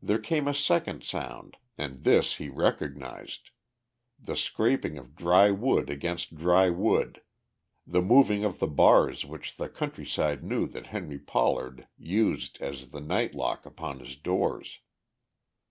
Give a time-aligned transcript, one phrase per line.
[0.00, 3.50] There came a second sound and this he recognized;
[4.18, 7.20] the scraping of dry wood against dry wood,
[7.86, 13.00] the moving of the bars which the countryside knew that Henry Pollard used as the
[13.02, 14.80] nightlock upon his doors.